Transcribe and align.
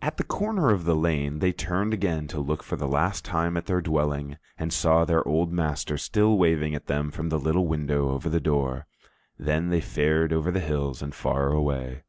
At 0.00 0.18
the 0.18 0.22
corner 0.22 0.70
of 0.70 0.84
the 0.84 0.94
lane 0.94 1.40
they 1.40 1.50
turned 1.50 1.92
again 1.92 2.28
to 2.28 2.38
look 2.38 2.62
for 2.62 2.76
the 2.76 2.86
last 2.86 3.24
time 3.24 3.56
at 3.56 3.66
their 3.66 3.80
dwelling, 3.80 4.36
and 4.56 4.72
saw 4.72 5.04
their 5.04 5.26
old 5.26 5.50
master 5.52 5.98
still 5.98 6.38
waving 6.38 6.76
at 6.76 6.86
them 6.86 7.10
from 7.10 7.28
the 7.28 7.40
little 7.40 7.66
window 7.66 8.10
over 8.10 8.28
the 8.28 8.38
door. 8.38 8.86
Then 9.36 9.70
they 9.70 9.80
fared 9.80 10.32
over 10.32 10.52
the 10.52 10.60
hills 10.60 11.02
and 11.02 11.12
far 11.12 11.50
away. 11.50 12.04